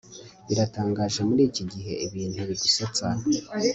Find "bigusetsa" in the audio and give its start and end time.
2.49-3.07